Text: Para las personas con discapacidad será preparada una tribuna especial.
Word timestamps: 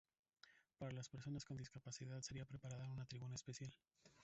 Para 0.79 0.93
las 0.93 1.09
personas 1.09 1.45
con 1.45 1.57
discapacidad 1.57 2.19
será 2.23 2.43
preparada 2.43 2.89
una 2.89 3.05
tribuna 3.05 3.35
especial. 3.35 3.71